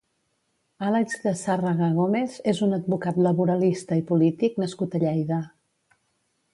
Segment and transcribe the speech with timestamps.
[0.85, 5.43] Àlex de Sárraga Gómez és un advocat laboralista i polític nascut a Lleida.